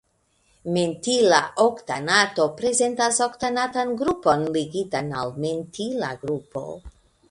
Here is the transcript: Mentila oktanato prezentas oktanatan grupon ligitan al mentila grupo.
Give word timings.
Mentila 0.77 1.41
oktanato 1.65 2.47
prezentas 2.63 3.23
oktanatan 3.29 3.95
grupon 4.03 4.51
ligitan 4.59 5.17
al 5.23 5.35
mentila 5.47 6.15
grupo. 6.27 6.71